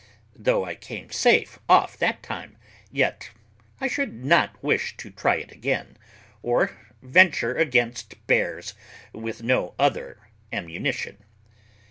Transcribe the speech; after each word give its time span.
Though 0.35 0.65
I 0.65 0.73
came 0.73 1.11
safe 1.11 1.59
off 1.69 1.95
that 1.97 2.23
time, 2.23 2.57
yet 2.91 3.29
I 3.79 3.87
should 3.87 4.25
not 4.25 4.57
wish 4.63 4.97
to 4.97 5.11
try 5.11 5.35
it 5.35 5.51
again, 5.51 5.95
or 6.41 6.75
venture 7.03 7.53
against 7.55 8.15
bears 8.25 8.73
with 9.13 9.43
no 9.43 9.75
other 9.77 10.17
ammunition. 10.51 11.23